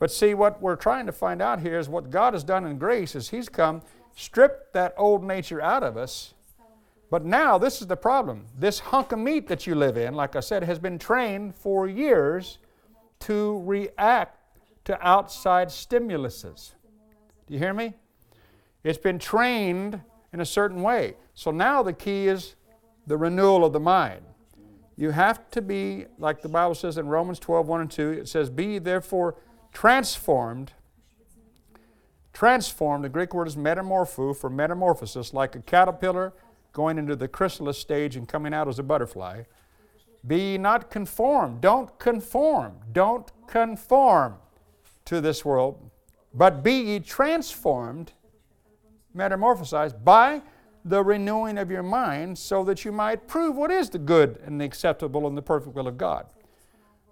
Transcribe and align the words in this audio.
But 0.00 0.10
see, 0.10 0.32
what 0.32 0.60
we're 0.60 0.76
trying 0.76 1.06
to 1.06 1.12
find 1.12 1.40
out 1.40 1.60
here 1.60 1.78
is 1.78 1.88
what 1.88 2.10
God 2.10 2.32
has 2.32 2.42
done 2.42 2.64
in 2.64 2.78
grace 2.78 3.14
is 3.14 3.28
He's 3.28 3.48
come, 3.48 3.82
stripped 4.16 4.72
that 4.72 4.94
old 4.96 5.22
nature 5.22 5.60
out 5.60 5.84
of 5.84 5.96
us. 5.96 6.34
But 7.10 7.24
now, 7.24 7.58
this 7.58 7.82
is 7.82 7.86
the 7.86 7.96
problem. 7.96 8.46
This 8.58 8.78
hunk 8.78 9.12
of 9.12 9.18
meat 9.18 9.46
that 9.48 9.66
you 9.66 9.74
live 9.74 9.96
in, 9.96 10.14
like 10.14 10.36
I 10.36 10.40
said, 10.40 10.64
has 10.64 10.78
been 10.78 10.98
trained 10.98 11.54
for 11.54 11.86
years 11.86 12.58
to 13.20 13.60
react 13.64 14.38
to 14.84 15.06
outside 15.06 15.68
stimuluses. 15.68 16.72
Do 17.46 17.54
you 17.54 17.58
hear 17.58 17.74
me? 17.74 17.94
It's 18.82 18.98
been 18.98 19.18
trained 19.18 20.00
in 20.32 20.40
a 20.40 20.46
certain 20.46 20.82
way. 20.82 21.16
So 21.34 21.50
now 21.50 21.82
the 21.82 21.92
key 21.92 22.28
is 22.28 22.54
the 23.06 23.18
renewal 23.18 23.66
of 23.66 23.74
the 23.74 23.80
mind. 23.80 24.22
You 24.96 25.10
have 25.10 25.50
to 25.50 25.60
be, 25.60 26.06
like 26.18 26.40
the 26.40 26.48
Bible 26.48 26.74
says 26.74 26.96
in 26.96 27.08
Romans 27.08 27.38
12, 27.38 27.68
1 27.68 27.80
and 27.82 27.90
2, 27.90 28.10
it 28.10 28.28
says, 28.28 28.48
Be 28.48 28.78
therefore 28.78 29.36
transformed. 29.72 30.72
Transformed, 32.32 33.04
the 33.04 33.08
Greek 33.08 33.34
word 33.34 33.48
is 33.48 33.56
metamorpho 33.56 34.36
for 34.36 34.48
metamorphosis, 34.48 35.34
like 35.34 35.54
a 35.56 35.60
caterpillar 35.60 36.32
going 36.72 36.98
into 36.98 37.16
the 37.16 37.28
chrysalis 37.28 37.78
stage 37.78 38.16
and 38.16 38.28
coming 38.28 38.54
out 38.54 38.68
as 38.68 38.78
a 38.78 38.82
butterfly. 38.82 39.42
Be 40.26 40.58
not 40.58 40.90
conformed. 40.90 41.60
Don't 41.60 41.98
conform. 41.98 42.76
Don't 42.92 43.30
conform 43.46 44.36
to 45.06 45.20
this 45.20 45.44
world, 45.44 45.90
but 46.32 46.62
be 46.62 46.74
ye 46.74 47.00
transformed, 47.00 48.12
metamorphosized 49.16 50.04
by 50.04 50.42
the 50.84 51.02
renewing 51.02 51.58
of 51.58 51.70
your 51.70 51.82
mind, 51.82 52.38
so 52.38 52.62
that 52.64 52.84
you 52.84 52.92
might 52.92 53.26
prove 53.26 53.56
what 53.56 53.70
is 53.70 53.90
the 53.90 53.98
good 53.98 54.38
and 54.44 54.60
the 54.60 54.64
acceptable 54.64 55.26
and 55.26 55.36
the 55.36 55.42
perfect 55.42 55.74
will 55.74 55.88
of 55.88 55.98
God. 55.98 56.26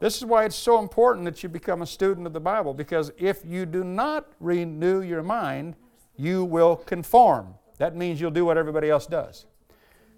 This 0.00 0.16
is 0.16 0.24
why 0.24 0.44
it's 0.44 0.56
so 0.56 0.78
important 0.78 1.24
that 1.24 1.42
you 1.42 1.48
become 1.48 1.82
a 1.82 1.86
student 1.86 2.26
of 2.26 2.32
the 2.32 2.40
Bible, 2.40 2.72
because 2.72 3.10
if 3.18 3.44
you 3.44 3.66
do 3.66 3.82
not 3.82 4.32
renew 4.38 5.02
your 5.02 5.22
mind, 5.22 5.74
you 6.16 6.44
will 6.44 6.76
conform. 6.76 7.54
That 7.78 7.96
means 7.96 8.20
you'll 8.20 8.30
do 8.30 8.44
what 8.44 8.56
everybody 8.56 8.90
else 8.90 9.06
does. 9.06 9.46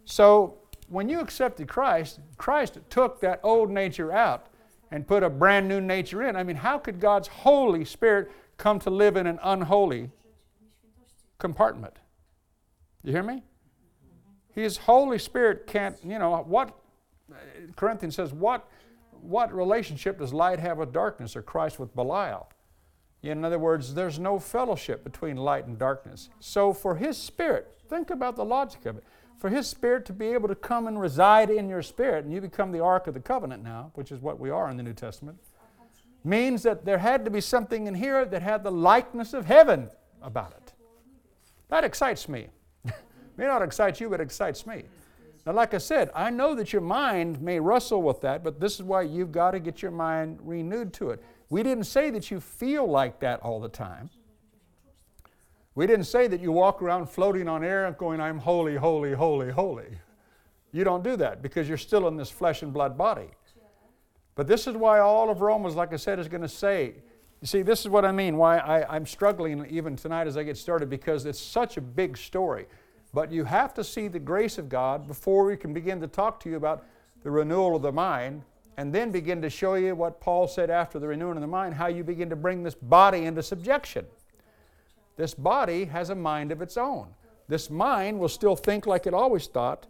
So, 0.05 0.57
when 0.89 1.09
you 1.09 1.21
accepted 1.21 1.69
Christ, 1.69 2.19
Christ 2.37 2.79
took 2.91 3.21
that 3.21 3.41
old 3.45 3.71
nature 3.71 4.11
out 4.11 4.47
and 4.91 5.07
put 5.07 5.23
a 5.23 5.31
brand 5.31 5.69
new 5.69 5.81
nature 5.81 6.25
in. 6.25 6.35
I 6.35 6.43
mean, 6.43 6.57
how 6.57 6.79
could 6.79 6.99
God's 6.99 7.29
Holy 7.29 7.85
Spirit 7.85 8.31
come 8.57 8.81
to 8.81 8.91
live 8.91 9.17
in 9.17 9.29
an 9.29 9.39
unholy 9.43 10.11
compartment? 11.39 11.95
You 13.05 13.13
hear 13.13 13.23
me? 13.23 13.45
His 14.53 14.79
Holy 14.79 15.19
Spirit 15.19 15.69
can't, 15.69 15.97
you 16.05 16.19
know, 16.19 16.43
what 16.45 16.77
Corinthians 17.77 18.17
says, 18.17 18.33
what, 18.33 18.69
what 19.23 19.53
relationship 19.53 20.19
does 20.19 20.33
light 20.33 20.59
have 20.59 20.79
with 20.79 20.93
darkness 20.93 21.37
or 21.37 21.43
Christ 21.43 21.79
with 21.79 21.95
Belial? 21.95 22.51
In 23.23 23.45
other 23.45 23.59
words, 23.59 23.95
there's 23.95 24.19
no 24.19 24.39
fellowship 24.39 25.05
between 25.05 25.37
light 25.37 25.67
and 25.67 25.79
darkness. 25.79 26.31
So 26.41 26.73
for 26.73 26.97
His 26.97 27.19
Spirit, 27.19 27.79
think 27.89 28.11
about 28.11 28.37
the 28.37 28.45
logic 28.45 28.87
of 28.87 28.97
it. 28.97 29.05
For 29.37 29.51
His 29.51 29.67
Spirit 29.67 30.07
to 30.07 30.13
be 30.13 30.27
able 30.29 30.49
to 30.49 30.55
come 30.55 30.87
and 30.87 31.01
reside 31.01 31.51
in 31.51 31.69
your 31.69 31.83
spirit, 31.83 32.25
and 32.25 32.33
you 32.33 32.41
become 32.41 32.73
the 32.73 32.81
Ark 32.81 33.07
of 33.07 33.15
the 33.15 33.21
Covenant 33.21 33.63
now, 33.63 33.91
which 33.95 34.11
is 34.11 34.21
what 34.21 34.39
we 34.39 34.51
are 34.51 34.71
in 34.71 34.77
the 34.77 34.83
New 34.83 34.93
Testament, 34.93 35.39
means 36.25 36.63
that 36.63 36.85
there 36.85 36.99
had 36.99 37.25
to 37.25 37.31
be 37.31 37.41
something 37.41 37.87
in 37.87 37.95
here 37.95 38.25
that 38.25 38.43
had 38.43 38.63
the 38.63 38.73
likeness 38.73 39.33
of 39.33 39.47
heaven 39.47 39.89
about 40.23 40.53
it. 40.53 40.73
That 41.69 41.85
excites 41.85 42.29
me. 42.29 42.49
may 43.37 43.47
not 43.47 43.63
excite 43.63 44.01
you, 44.01 44.09
but 44.09 44.21
it 44.21 44.25
excites 44.25 44.67
me. 44.67 44.85
Now, 45.47 45.53
like 45.53 45.73
I 45.73 45.79
said, 45.79 46.11
I 46.15 46.31
know 46.31 46.55
that 46.55 46.73
your 46.73 46.83
mind 46.83 47.41
may 47.41 47.59
wrestle 47.59 48.03
with 48.03 48.21
that, 48.21 48.45
but 48.45 48.61
this 48.61 48.75
is 48.75 48.83
why 48.83 49.03
you've 49.03 49.33
got 49.33 49.53
to 49.53 49.61
get 49.61 49.81
your 49.81 49.91
mind 49.91 50.39
renewed 50.43 50.93
to 50.95 51.11
it. 51.11 51.23
We 51.49 51.63
didn't 51.63 51.85
say 51.85 52.11
that 52.11 52.31
you 52.31 52.41
feel 52.41 52.87
like 52.87 53.21
that 53.21 53.41
all 53.41 53.59
the 53.59 53.69
time. 53.69 54.11
We 55.75 55.87
didn't 55.87 56.05
say 56.05 56.27
that 56.27 56.41
you 56.41 56.53
walk 56.53 56.83
around 56.83 57.09
floating 57.09 57.49
on 57.49 57.65
air 57.65 57.91
going, 57.99 58.21
I'm 58.21 58.39
holy, 58.39 58.77
holy, 58.77 59.15
holy, 59.15 59.51
holy. 59.51 59.99
You 60.73 60.85
don't 60.85 61.03
do 61.03 61.17
that 61.17 61.43
because 61.43 61.69
you're 61.69 61.79
still 61.79 62.07
in 62.09 62.17
this 62.17 62.31
flesh 62.31 62.63
and 62.63 62.73
blood 62.73 62.99
body. 62.99 63.31
But 64.35 64.47
this 64.47 64.67
is 64.67 64.77
why 64.77 65.01
all 65.01 65.31
of 65.31 65.41
Romans, 65.41 65.75
like 65.75 65.93
I 65.93 65.97
said, 65.97 66.19
is 66.19 66.29
going 66.29 66.43
to 66.43 66.49
say, 66.49 66.95
you 67.41 67.47
see, 67.47 67.63
this 67.63 67.81
is 67.81 67.89
what 67.89 68.05
I 68.05 68.13
mean, 68.13 68.37
why 68.37 68.59
I, 68.59 68.95
I'm 68.95 69.07
struggling 69.07 69.67
even 69.71 69.97
tonight 69.97 70.27
as 70.27 70.37
I 70.37 70.43
get 70.43 70.59
started, 70.59 70.91
because 70.91 71.25
it's 71.25 71.41
such 71.41 71.77
a 71.79 71.81
big 71.81 72.17
story. 72.17 72.67
But 73.13 73.33
you 73.33 73.45
have 73.45 73.75
to 73.75 73.85
see 73.85 74.09
the 74.09 74.19
grace 74.19 74.59
of 74.59 74.69
God 74.69 75.07
before 75.07 75.45
we 75.45 75.57
can 75.57 75.73
begin 75.73 76.01
to 76.01 76.07
talk 76.07 76.41
to 76.41 76.51
you 76.51 76.57
about 76.57 76.85
the 77.23 77.31
renewal 77.31 77.77
of 77.77 77.83
the 77.83 77.93
mind, 77.93 78.43
and 78.77 78.95
then 78.95 79.11
begin 79.11 79.43
to 79.43 79.51
show 79.51 79.75
you 79.75 79.95
what 79.95 80.21
Paul 80.21 80.47
said 80.47 80.71
after 80.71 80.99
the 80.99 81.09
renewing 81.09 81.37
of 81.37 81.43
the 81.43 81.47
mind, 81.47 81.75
how 81.75 81.89
you 81.89 82.05
begin 82.05 82.31
to 82.31 82.37
bring 82.37 82.63
this 82.63 82.75
body 82.75 83.27
into 83.27 83.43
subjection. 83.43 84.07
This 85.17 85.35
body 85.35 85.85
has 85.87 86.09
a 86.09 86.15
mind 86.15 86.51
of 86.51 86.63
its 86.63 86.77
own. 86.77 87.09
This 87.49 87.69
mind 87.69 88.19
will 88.19 88.29
still 88.29 88.57
think 88.57 88.87
like 88.87 89.07
it 89.07 89.13
always 89.13 89.49
thought, 89.49 89.87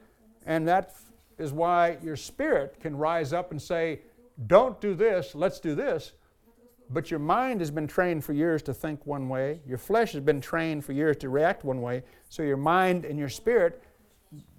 and 0.47 0.66
that 0.66 0.94
is 1.38 1.53
why 1.53 1.98
your 2.03 2.16
spirit 2.16 2.80
can 2.80 2.97
rise 2.97 3.32
up 3.32 3.50
and 3.50 3.60
say, 3.60 4.00
Don't 4.47 4.80
do 4.80 4.94
this, 4.94 5.34
let's 5.34 5.60
do 5.60 5.75
this. 5.75 6.12
But 6.93 7.11
your 7.11 7.21
mind 7.21 7.61
has 7.61 7.71
been 7.71 7.87
trained 7.87 8.25
for 8.25 8.33
years 8.33 8.62
to 8.65 8.75
think 8.75 9.06
one 9.06 9.28
way, 9.28 9.61
your 9.67 9.78
flesh 9.78 10.12
has 10.12 10.23
been 10.23 10.41
trained 10.41 10.84
for 10.84 10.93
years 10.93 11.17
to 11.19 11.28
react 11.28 11.65
one 11.65 11.81
way, 11.81 12.03
so 12.28 12.43
your 12.43 12.56
mind 12.56 13.05
and 13.05 13.19
your 13.19 13.28
spirit 13.28 13.83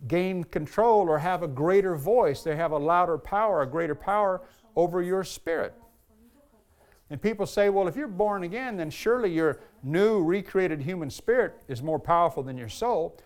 gain 0.08 0.44
control 0.46 1.10
or 1.10 1.20
have 1.20 1.44
a 1.44 1.48
greater 1.48 1.96
voice. 1.96 2.42
They 2.42 2.56
have 2.56 2.72
a 2.72 2.78
louder 2.78 3.18
power, 3.18 3.62
a 3.62 3.68
greater 3.68 3.96
power 3.96 4.42
over 4.76 5.02
your 5.02 5.24
spirit. 5.24 5.74
And 7.10 7.22
people 7.22 7.46
say, 7.46 7.70
well, 7.70 7.90
if 7.90 7.98
you're 7.98 8.08
born 8.08 8.44
again, 8.44 8.78
then 8.78 8.90
surely 8.90 9.34
your 9.34 9.60
new 9.84 10.24
recreated 10.24 10.82
human 10.82 11.10
spirit 11.10 11.62
is 11.68 11.84
more 11.84 12.00
powerful 12.00 12.44
than 12.44 12.58
your 12.58 12.70
soul. 12.70 13.18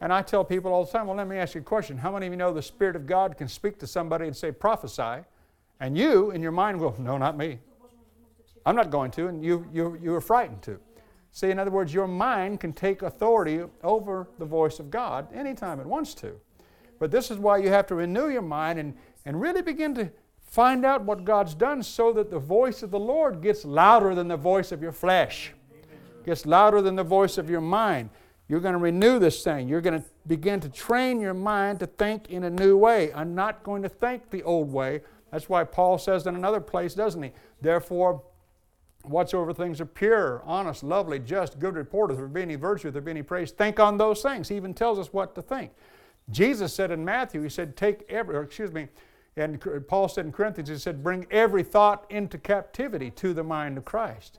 And 0.00 0.12
I 0.12 0.22
tell 0.22 0.44
people 0.44 0.72
all 0.72 0.86
the 0.86 0.90
time, 0.90 1.06
well, 1.06 1.16
let 1.16 1.28
me 1.28 1.36
ask 1.36 1.54
you 1.54 1.60
a 1.60 1.64
question. 1.64 1.98
How 1.98 2.12
many 2.12 2.26
of 2.26 2.32
you 2.32 2.38
know 2.38 2.52
the 2.52 2.62
Spirit 2.62 2.96
of 2.96 3.06
God 3.06 3.36
can 3.36 3.48
speak 3.48 3.78
to 3.80 3.86
somebody 3.86 4.26
and 4.26 4.34
say, 4.36 4.50
prophesy? 4.50 5.24
And 5.80 5.96
you, 5.96 6.30
in 6.30 6.42
your 6.42 6.52
mind, 6.52 6.78
go, 6.78 6.94
no, 6.98 7.18
not 7.18 7.36
me. 7.36 7.58
I'm 8.66 8.76
not 8.76 8.90
going 8.90 9.10
to. 9.12 9.28
And 9.28 9.44
you, 9.44 9.66
you, 9.72 9.98
you 10.02 10.14
are 10.14 10.20
frightened 10.20 10.62
to. 10.62 10.78
See, 11.32 11.50
in 11.50 11.58
other 11.58 11.70
words, 11.70 11.92
your 11.92 12.06
mind 12.06 12.60
can 12.60 12.72
take 12.72 13.02
authority 13.02 13.62
over 13.82 14.28
the 14.38 14.44
voice 14.44 14.78
of 14.78 14.90
God 14.90 15.26
anytime 15.34 15.80
it 15.80 15.86
wants 15.86 16.14
to. 16.14 16.38
But 16.98 17.10
this 17.10 17.30
is 17.30 17.38
why 17.38 17.58
you 17.58 17.68
have 17.68 17.86
to 17.88 17.94
renew 17.94 18.28
your 18.28 18.42
mind 18.42 18.78
and, 18.78 18.94
and 19.24 19.40
really 19.40 19.62
begin 19.62 19.94
to 19.96 20.10
Find 20.54 20.84
out 20.84 21.02
what 21.02 21.24
God's 21.24 21.52
done 21.52 21.82
so 21.82 22.12
that 22.12 22.30
the 22.30 22.38
voice 22.38 22.84
of 22.84 22.92
the 22.92 22.98
Lord 23.00 23.42
gets 23.42 23.64
louder 23.64 24.14
than 24.14 24.28
the 24.28 24.36
voice 24.36 24.70
of 24.70 24.80
your 24.80 24.92
flesh, 24.92 25.52
gets 26.24 26.46
louder 26.46 26.80
than 26.80 26.94
the 26.94 27.02
voice 27.02 27.38
of 27.38 27.50
your 27.50 27.60
mind. 27.60 28.10
You're 28.46 28.60
going 28.60 28.74
to 28.74 28.78
renew 28.78 29.18
this 29.18 29.42
thing. 29.42 29.68
You're 29.68 29.80
going 29.80 30.00
to 30.00 30.06
begin 30.28 30.60
to 30.60 30.68
train 30.68 31.18
your 31.18 31.34
mind 31.34 31.80
to 31.80 31.88
think 31.88 32.30
in 32.30 32.44
a 32.44 32.50
new 32.50 32.76
way. 32.76 33.12
I'm 33.14 33.34
not 33.34 33.64
going 33.64 33.82
to 33.82 33.88
think 33.88 34.30
the 34.30 34.44
old 34.44 34.72
way. 34.72 35.00
That's 35.32 35.48
why 35.48 35.64
Paul 35.64 35.98
says 35.98 36.24
in 36.24 36.36
another 36.36 36.60
place, 36.60 36.94
doesn't 36.94 37.24
he? 37.24 37.32
Therefore, 37.60 38.22
whatsoever 39.04 39.52
things 39.52 39.80
are 39.80 39.86
pure, 39.86 40.42
honest, 40.44 40.82
lovely, 40.82 41.18
just, 41.18 41.58
good 41.58 41.76
report, 41.76 42.10
if 42.10 42.16
there 42.16 42.26
be 42.26 42.42
any 42.42 42.56
virtue, 42.56 42.88
if 42.88 42.94
there 42.94 43.02
be 43.02 43.10
any 43.10 43.22
praise, 43.22 43.50
think 43.50 43.78
on 43.78 43.98
those 43.98 44.22
things. 44.22 44.48
He 44.48 44.56
even 44.56 44.74
tells 44.74 44.98
us 44.98 45.12
what 45.12 45.34
to 45.34 45.42
think. 45.42 45.72
Jesus 46.30 46.72
said 46.72 46.90
in 46.90 47.04
Matthew, 47.04 47.42
he 47.42 47.48
said, 47.48 47.76
take 47.76 48.04
every, 48.08 48.34
or 48.34 48.42
excuse 48.42 48.72
me, 48.72 48.88
and 49.36 49.62
Paul 49.88 50.08
said 50.08 50.26
in 50.26 50.32
Corinthians, 50.32 50.68
he 50.68 50.78
said, 50.78 51.02
bring 51.02 51.26
every 51.30 51.62
thought 51.62 52.06
into 52.08 52.38
captivity 52.38 53.10
to 53.10 53.34
the 53.34 53.42
mind 53.42 53.76
of 53.76 53.84
Christ. 53.84 54.38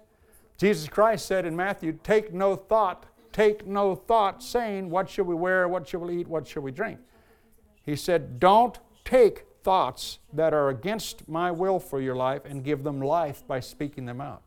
Jesus 0.58 0.88
Christ 0.88 1.26
said 1.26 1.46
in 1.46 1.56
Matthew, 1.56 2.00
take 2.02 2.34
no 2.34 2.56
thought, 2.56 3.06
take 3.34 3.68
no 3.68 3.94
thought, 3.94 4.42
saying, 4.42 4.90
What 4.90 5.10
shall 5.10 5.26
we 5.26 5.36
wear, 5.36 5.68
what 5.68 5.88
shall 5.88 6.00
we 6.00 6.22
eat, 6.22 6.28
what 6.28 6.48
shall 6.48 6.64
we 6.64 6.72
drink? 6.72 7.00
He 7.84 7.98
said, 7.98 8.40
Don't 8.40 8.80
take 9.04 9.46
thoughts 9.64 10.20
that 10.32 10.54
are 10.54 10.70
against 10.70 11.28
my 11.28 11.52
will 11.52 11.80
for 11.80 12.00
your 12.00 12.16
life 12.16 12.44
and 12.46 12.64
give 12.64 12.84
them 12.84 13.02
life 13.02 13.46
by 13.46 13.60
speaking 13.60 14.06
them 14.06 14.22
out. 14.22 14.44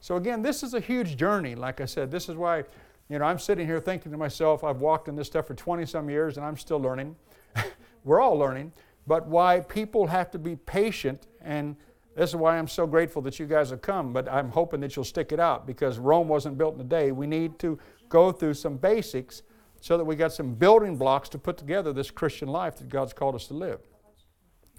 So 0.00 0.16
again, 0.16 0.42
this 0.42 0.62
is 0.62 0.74
a 0.74 0.80
huge 0.80 1.16
journey. 1.16 1.54
Like 1.54 1.80
I 1.80 1.84
said, 1.84 2.10
this 2.10 2.28
is 2.28 2.36
why, 2.36 2.64
you 3.08 3.18
know, 3.18 3.24
I'm 3.24 3.38
sitting 3.38 3.66
here 3.66 3.80
thinking 3.80 4.12
to 4.12 4.18
myself, 4.18 4.64
I've 4.64 4.80
walked 4.80 5.08
in 5.08 5.16
this 5.16 5.26
stuff 5.26 5.46
for 5.46 5.54
20 5.54 5.86
some 5.86 6.08
years 6.08 6.36
and 6.36 6.46
I'm 6.46 6.56
still 6.56 6.78
learning. 6.78 7.16
We're 8.04 8.20
all 8.20 8.36
learning 8.36 8.72
but 9.08 9.26
why 9.26 9.60
people 9.60 10.06
have 10.06 10.30
to 10.30 10.38
be 10.38 10.54
patient. 10.54 11.26
And 11.40 11.74
this 12.14 12.30
is 12.30 12.36
why 12.36 12.58
I'm 12.58 12.68
so 12.68 12.86
grateful 12.86 13.22
that 13.22 13.38
you 13.38 13.46
guys 13.46 13.70
have 13.70 13.80
come. 13.80 14.12
But 14.12 14.30
I'm 14.30 14.50
hoping 14.50 14.80
that 14.80 14.94
you'll 14.94 15.04
stick 15.04 15.32
it 15.32 15.40
out 15.40 15.66
because 15.66 15.98
Rome 15.98 16.28
wasn't 16.28 16.58
built 16.58 16.74
in 16.74 16.82
a 16.82 16.84
day. 16.84 17.10
We 17.10 17.26
need 17.26 17.58
to 17.60 17.78
go 18.10 18.30
through 18.30 18.54
some 18.54 18.76
basics 18.76 19.42
so 19.80 19.96
that 19.96 20.04
we 20.04 20.14
got 20.14 20.32
some 20.32 20.54
building 20.54 20.96
blocks 20.96 21.28
to 21.30 21.38
put 21.38 21.56
together 21.56 21.92
this 21.92 22.10
Christian 22.10 22.48
life 22.48 22.76
that 22.76 22.88
God's 22.88 23.14
called 23.14 23.34
us 23.34 23.46
to 23.46 23.54
live. 23.54 23.80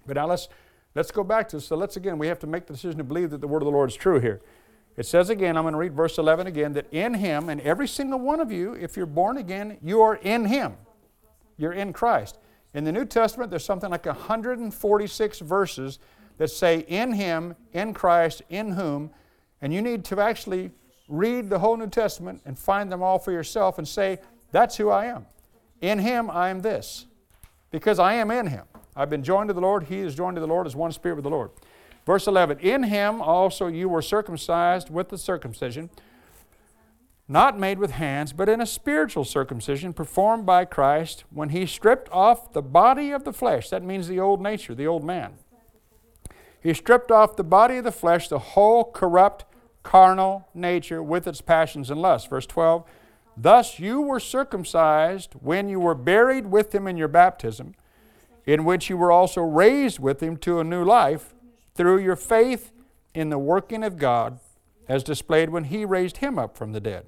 But 0.05 0.15
now 0.15 0.27
let's 0.27 0.47
let's 0.95 1.11
go 1.11 1.23
back 1.23 1.49
to 1.49 1.57
this. 1.57 1.65
so 1.65 1.75
let's 1.75 1.97
again 1.97 2.17
we 2.17 2.27
have 2.27 2.39
to 2.39 2.47
make 2.47 2.67
the 2.67 2.73
decision 2.73 2.97
to 2.97 3.03
believe 3.03 3.29
that 3.31 3.41
the 3.41 3.47
word 3.47 3.61
of 3.61 3.65
the 3.65 3.71
Lord 3.71 3.89
is 3.89 3.95
true 3.95 4.19
here. 4.19 4.41
It 4.99 5.05
says 5.05 5.29
again, 5.29 5.55
I'm 5.55 5.63
going 5.63 5.71
to 5.71 5.77
read 5.77 5.93
verse 5.93 6.17
11 6.17 6.45
again, 6.45 6.73
that 6.73 6.91
in 6.91 7.13
him, 7.13 7.47
and 7.47 7.61
every 7.61 7.87
single 7.87 8.19
one 8.19 8.41
of 8.41 8.51
you, 8.51 8.73
if 8.73 8.97
you're 8.97 9.05
born 9.05 9.37
again, 9.37 9.77
you 9.81 10.01
are 10.01 10.17
in 10.17 10.43
him. 10.43 10.75
You're 11.55 11.71
in 11.71 11.93
Christ. 11.93 12.37
In 12.73 12.83
the 12.83 12.91
New 12.91 13.05
Testament, 13.05 13.49
there's 13.49 13.63
something 13.63 13.89
like 13.89 14.05
146 14.05 15.39
verses 15.39 15.99
that 16.37 16.49
say, 16.49 16.79
In 16.89 17.13
Him, 17.13 17.55
in 17.71 17.93
Christ, 17.93 18.41
in 18.49 18.73
whom, 18.73 19.11
And 19.61 19.73
you 19.73 19.81
need 19.81 20.03
to 20.05 20.19
actually 20.19 20.71
read 21.07 21.49
the 21.49 21.59
whole 21.59 21.77
New 21.77 21.87
Testament 21.87 22.41
and 22.45 22.59
find 22.59 22.91
them 22.91 23.01
all 23.01 23.19
for 23.19 23.31
yourself 23.31 23.77
and 23.77 23.87
say, 23.87 24.19
That's 24.51 24.75
who 24.75 24.89
I 24.89 25.05
am. 25.05 25.27
In 25.79 25.99
Him 25.99 26.29
I 26.29 26.49
am 26.49 26.61
this. 26.61 27.05
Because 27.71 27.99
I 27.99 28.15
am 28.15 28.31
in 28.31 28.47
Him. 28.47 28.65
I've 28.97 29.09
been 29.09 29.23
joined 29.23 29.47
to 29.47 29.53
the 29.53 29.61
Lord, 29.61 29.83
He 29.83 29.99
is 29.99 30.13
joined 30.13 30.35
to 30.35 30.41
the 30.41 30.47
Lord 30.47 30.67
as 30.67 30.75
one 30.75 30.91
spirit 30.91 31.15
with 31.15 31.23
the 31.23 31.29
Lord. 31.29 31.51
Verse 32.09 32.25
11 32.25 32.57
In 32.61 32.81
Him 32.81 33.21
also 33.21 33.67
you 33.67 33.87
were 33.87 34.01
circumcised 34.01 34.89
with 34.89 35.09
the 35.09 35.17
circumcision, 35.19 35.91
not 37.27 37.59
made 37.59 37.77
with 37.77 37.91
hands, 37.91 38.33
but 38.33 38.49
in 38.49 38.59
a 38.59 38.65
spiritual 38.65 39.23
circumcision 39.23 39.93
performed 39.93 40.43
by 40.43 40.65
Christ 40.65 41.23
when 41.29 41.49
He 41.49 41.67
stripped 41.67 42.09
off 42.11 42.51
the 42.51 42.63
body 42.63 43.11
of 43.11 43.25
the 43.25 43.31
flesh. 43.31 43.69
That 43.69 43.83
means 43.83 44.07
the 44.07 44.19
old 44.19 44.41
nature, 44.41 44.73
the 44.73 44.87
old 44.87 45.03
man. 45.03 45.33
He 46.59 46.73
stripped 46.73 47.11
off 47.11 47.35
the 47.35 47.43
body 47.43 47.77
of 47.77 47.83
the 47.83 47.91
flesh, 47.91 48.27
the 48.27 48.39
whole 48.39 48.85
corrupt 48.85 49.45
carnal 49.83 50.49
nature 50.55 51.03
with 51.03 51.27
its 51.27 51.41
passions 51.41 51.91
and 51.91 52.01
lusts. 52.01 52.27
Verse 52.27 52.47
12 52.47 52.89
Thus 53.37 53.77
you 53.77 54.01
were 54.01 54.19
circumcised 54.19 55.33
when 55.41 55.69
you 55.69 55.79
were 55.79 55.93
buried 55.93 56.47
with 56.47 56.73
him 56.73 56.87
in 56.87 56.97
your 56.97 57.07
baptism, 57.07 57.75
in 58.47 58.65
which 58.65 58.89
you 58.89 58.97
were 58.97 59.11
also 59.11 59.43
raised 59.43 59.99
with 59.99 60.23
him 60.23 60.37
to 60.37 60.59
a 60.59 60.63
new 60.63 60.83
life 60.83 61.35
through 61.79 61.97
your 61.97 62.17
faith 62.17 62.73
in 63.13 63.29
the 63.29 63.39
working 63.39 63.85
of 63.85 63.97
God 63.97 64.41
as 64.89 65.01
displayed 65.01 65.49
when 65.49 65.63
he 65.63 65.85
raised 65.85 66.17
him 66.17 66.37
up 66.37 66.57
from 66.57 66.73
the 66.73 66.81
dead. 66.81 67.05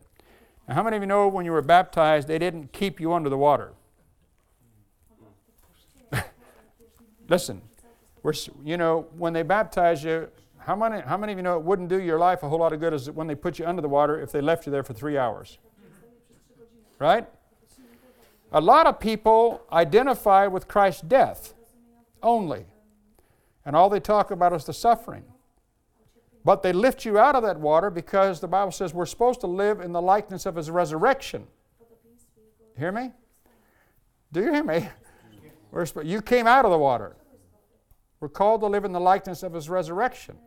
Now, 0.65 0.75
how 0.75 0.83
many 0.83 0.95
of 0.95 1.03
you 1.03 1.07
know 1.07 1.27
when 1.27 1.43
you 1.43 1.51
were 1.51 1.61
baptized, 1.61 2.29
they 2.29 2.39
didn't 2.39 2.71
keep 2.71 2.97
you 3.01 3.11
under 3.11 3.29
the 3.29 3.37
water? 3.37 3.73
Listen, 7.27 7.61
we're, 8.23 8.31
you 8.63 8.77
know, 8.77 9.07
when 9.17 9.33
they 9.33 9.43
baptize 9.43 10.05
you, 10.05 10.29
how 10.57 10.77
many, 10.77 11.01
how 11.01 11.17
many 11.17 11.33
of 11.33 11.37
you 11.37 11.43
know 11.43 11.57
it 11.57 11.63
wouldn't 11.63 11.89
do 11.89 11.99
your 11.99 12.17
life 12.17 12.41
a 12.41 12.47
whole 12.47 12.59
lot 12.59 12.71
of 12.71 12.79
good 12.79 12.93
as 12.93 13.11
when 13.11 13.27
they 13.27 13.35
put 13.35 13.59
you 13.59 13.65
under 13.65 13.81
the 13.81 13.89
water 13.89 14.21
if 14.21 14.31
they 14.31 14.39
left 14.39 14.65
you 14.65 14.71
there 14.71 14.83
for 14.83 14.93
three 14.93 15.17
hours? 15.17 15.57
Right? 16.97 17.27
A 18.53 18.61
lot 18.61 18.87
of 18.87 19.01
people 19.01 19.63
identify 19.69 20.47
with 20.47 20.69
Christ's 20.69 21.01
death 21.01 21.55
only, 22.23 22.67
and 23.65 23.75
all 23.75 23.89
they 23.89 23.99
talk 23.99 24.31
about 24.31 24.53
is 24.53 24.65
the 24.65 24.73
suffering. 24.73 25.23
But 26.43 26.63
they 26.63 26.73
lift 26.73 27.05
you 27.05 27.19
out 27.19 27.35
of 27.35 27.43
that 27.43 27.59
water 27.59 27.89
because 27.89 28.39
the 28.39 28.47
Bible 28.47 28.71
says 28.71 28.93
we're 28.93 29.05
supposed 29.05 29.41
to 29.41 29.47
live 29.47 29.79
in 29.79 29.91
the 29.91 30.01
likeness 30.01 30.45
of 30.45 30.55
His 30.55 30.71
resurrection. 30.71 31.45
Hear 32.77 32.91
me? 32.91 33.11
Do 34.31 34.41
you 34.41 34.51
hear 34.51 34.63
me? 34.63 34.87
We're, 35.71 35.85
you 36.03 36.21
came 36.21 36.47
out 36.47 36.65
of 36.65 36.71
the 36.71 36.77
water. 36.77 37.15
We're 38.19 38.29
called 38.29 38.61
to 38.61 38.67
live 38.67 38.85
in 38.85 38.91
the 38.91 38.99
likeness 38.99 39.43
of 39.43 39.53
His 39.53 39.69
resurrection. 39.69 40.37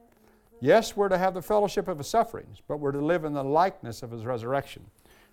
Yes, 0.64 0.96
we're 0.96 1.10
to 1.10 1.18
have 1.18 1.34
the 1.34 1.42
fellowship 1.42 1.88
of 1.88 1.98
his 1.98 2.08
sufferings, 2.08 2.62
but 2.66 2.78
we're 2.78 2.92
to 2.92 3.04
live 3.04 3.24
in 3.24 3.34
the 3.34 3.44
likeness 3.44 4.02
of 4.02 4.10
his 4.10 4.24
resurrection. 4.24 4.84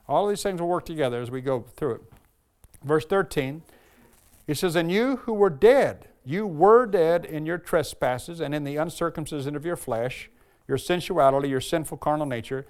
All 0.07 0.25
of 0.25 0.29
these 0.29 0.43
things 0.43 0.59
will 0.59 0.67
work 0.67 0.85
together 0.85 1.21
as 1.21 1.31
we 1.31 1.39
go 1.39 1.61
through 1.77 1.93
it. 1.95 2.01
Verse 2.83 3.05
13, 3.05 3.61
he 4.45 4.53
says, 4.53 4.75
And 4.75 4.91
you 4.91 5.17
who 5.17 5.33
were 5.33 5.49
dead, 5.49 6.09
you 6.23 6.45
were 6.45 6.85
dead 6.85 7.25
in 7.25 7.45
your 7.45 7.57
trespasses 7.57 8.39
and 8.39 8.53
in 8.53 8.63
the 8.63 8.77
uncircumcision 8.77 9.55
of 9.55 9.65
your 9.65 9.75
flesh, 9.75 10.29
your 10.67 10.77
sensuality, 10.77 11.49
your 11.49 11.61
sinful 11.61 11.97
carnal 11.97 12.25
nature, 12.25 12.65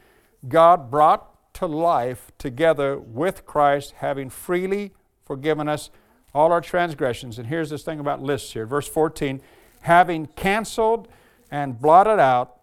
God 0.47 0.89
brought 0.89 1.53
to 1.55 1.65
life 1.65 2.31
together 2.37 2.97
with 2.97 3.45
Christ, 3.45 3.95
having 3.97 4.29
freely 4.29 4.93
forgiven 5.25 5.67
us 5.67 5.89
all 6.33 6.51
our 6.51 6.61
transgressions. 6.61 7.37
And 7.37 7.47
here's 7.47 7.69
this 7.69 7.83
thing 7.83 7.99
about 7.99 8.21
lists 8.21 8.53
here. 8.53 8.65
Verse 8.65 8.87
14, 8.87 9.41
having 9.81 10.27
canceled 10.27 11.07
and 11.49 11.79
blotted 11.79 12.19
out 12.19 12.57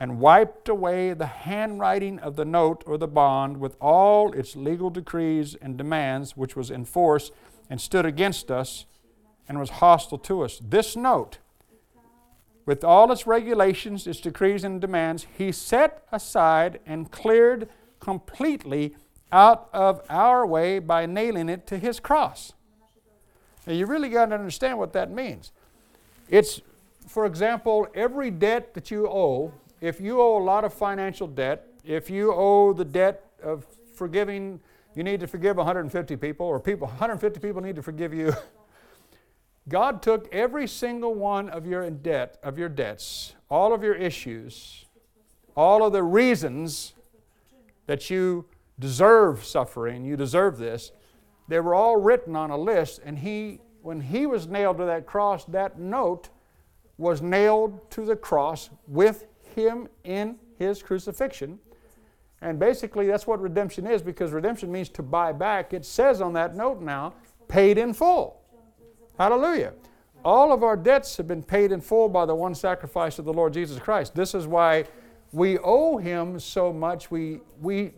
and 0.00 0.18
wiped 0.18 0.68
away 0.68 1.12
the 1.12 1.26
handwriting 1.26 2.18
of 2.18 2.36
the 2.36 2.44
note 2.44 2.82
or 2.86 2.96
the 2.98 3.06
bond 3.06 3.58
with 3.58 3.76
all 3.80 4.32
its 4.32 4.56
legal 4.56 4.90
decrees 4.90 5.54
and 5.60 5.76
demands, 5.76 6.36
which 6.36 6.56
was 6.56 6.70
in 6.70 6.84
force 6.84 7.30
and 7.68 7.80
stood 7.80 8.06
against 8.06 8.50
us 8.50 8.86
and 9.52 9.60
was 9.60 9.70
hostile 9.70 10.18
to 10.18 10.42
us. 10.42 10.60
This 10.62 10.96
note, 10.96 11.38
with 12.64 12.82
all 12.82 13.12
its 13.12 13.26
regulations, 13.26 14.06
its 14.06 14.20
decrees, 14.20 14.64
and 14.64 14.80
demands, 14.80 15.26
he 15.36 15.52
set 15.52 16.02
aside 16.10 16.80
and 16.86 17.10
cleared 17.10 17.68
completely 18.00 18.96
out 19.30 19.68
of 19.72 20.00
our 20.08 20.46
way 20.46 20.78
by 20.78 21.06
nailing 21.06 21.48
it 21.48 21.66
to 21.66 21.78
his 21.78 22.00
cross. 22.00 22.52
Now, 23.66 23.74
you 23.74 23.86
really 23.86 24.08
got 24.08 24.26
to 24.26 24.34
understand 24.34 24.78
what 24.78 24.92
that 24.94 25.10
means. 25.10 25.52
It's 26.28 26.60
for 27.06 27.26
example, 27.26 27.86
every 27.94 28.30
debt 28.30 28.74
that 28.74 28.90
you 28.90 29.06
owe, 29.06 29.52
if 29.80 30.00
you 30.00 30.20
owe 30.20 30.38
a 30.38 30.44
lot 30.44 30.64
of 30.64 30.72
financial 30.72 31.26
debt, 31.26 31.66
if 31.84 32.08
you 32.08 32.32
owe 32.32 32.72
the 32.72 32.84
debt 32.84 33.24
of 33.42 33.66
forgiving, 33.94 34.60
you 34.94 35.02
need 35.02 35.20
to 35.20 35.26
forgive 35.26 35.56
150 35.56 36.16
people, 36.16 36.46
or 36.46 36.60
people 36.60 36.86
150 36.86 37.40
people 37.40 37.60
need 37.60 37.76
to 37.76 37.82
forgive 37.82 38.14
you. 38.14 38.32
God 39.68 40.02
took 40.02 40.32
every 40.34 40.66
single 40.66 41.14
one 41.14 41.48
of 41.48 41.66
your 41.66 41.88
debt, 41.90 42.38
of 42.42 42.58
your 42.58 42.68
debts, 42.68 43.34
all 43.48 43.72
of 43.72 43.82
your 43.82 43.94
issues, 43.94 44.86
all 45.56 45.84
of 45.84 45.92
the 45.92 46.02
reasons 46.02 46.94
that 47.86 48.10
you 48.10 48.46
deserve 48.78 49.44
suffering, 49.44 50.04
you 50.04 50.16
deserve 50.16 50.58
this, 50.58 50.92
they 51.48 51.60
were 51.60 51.74
all 51.74 51.96
written 51.96 52.34
on 52.34 52.50
a 52.50 52.56
list, 52.56 53.00
and 53.04 53.18
he, 53.18 53.60
when 53.82 54.00
he 54.00 54.26
was 54.26 54.46
nailed 54.46 54.78
to 54.78 54.84
that 54.84 55.06
cross, 55.06 55.44
that 55.46 55.78
note 55.78 56.30
was 56.98 57.22
nailed 57.22 57.90
to 57.90 58.04
the 58.04 58.16
cross 58.16 58.70
with 58.86 59.26
him 59.54 59.88
in 60.04 60.36
his 60.58 60.82
crucifixion. 60.82 61.58
And 62.40 62.58
basically, 62.58 63.06
that's 63.06 63.26
what 63.26 63.40
redemption 63.40 63.86
is 63.86 64.02
because 64.02 64.32
redemption 64.32 64.72
means 64.72 64.88
to 64.90 65.02
buy 65.02 65.32
back. 65.32 65.72
It 65.72 65.84
says 65.84 66.20
on 66.20 66.32
that 66.32 66.56
note 66.56 66.80
now, 66.80 67.14
paid 67.48 67.78
in 67.78 67.92
full. 67.94 68.41
Hallelujah. 69.18 69.74
All 70.24 70.52
of 70.52 70.62
our 70.62 70.76
debts 70.76 71.16
have 71.16 71.26
been 71.26 71.42
paid 71.42 71.72
in 71.72 71.80
full 71.80 72.08
by 72.08 72.26
the 72.26 72.34
one 72.34 72.54
sacrifice 72.54 73.18
of 73.18 73.24
the 73.24 73.32
Lord 73.32 73.52
Jesus 73.52 73.78
Christ. 73.78 74.14
This 74.14 74.34
is 74.34 74.46
why 74.46 74.84
we 75.32 75.58
owe 75.58 75.96
him 75.96 76.38
so 76.38 76.72
much. 76.72 77.10
We, 77.10 77.40
we, 77.60 77.92